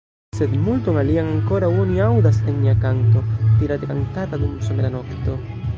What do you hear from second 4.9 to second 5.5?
nokto!